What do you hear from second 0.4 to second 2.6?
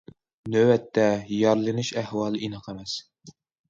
نۆۋەتتە، يارىلىنىش ئەھۋالى